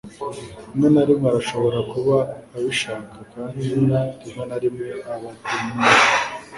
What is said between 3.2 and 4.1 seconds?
kandi rimwe